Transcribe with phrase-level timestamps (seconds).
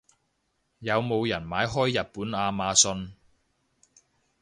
[0.79, 3.11] 有冇人買開日本亞馬遜？